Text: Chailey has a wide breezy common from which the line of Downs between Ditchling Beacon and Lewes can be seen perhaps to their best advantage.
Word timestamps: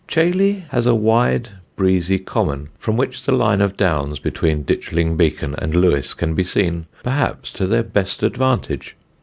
Chailey 0.07 0.63
has 0.71 0.87
a 0.87 0.95
wide 0.95 1.49
breezy 1.75 2.17
common 2.17 2.69
from 2.79 2.97
which 2.97 3.23
the 3.23 3.31
line 3.31 3.61
of 3.61 3.77
Downs 3.77 4.17
between 4.17 4.63
Ditchling 4.63 5.15
Beacon 5.15 5.53
and 5.59 5.75
Lewes 5.75 6.15
can 6.15 6.33
be 6.33 6.43
seen 6.43 6.87
perhaps 7.03 7.53
to 7.53 7.67
their 7.67 7.83
best 7.83 8.23
advantage. 8.23 8.95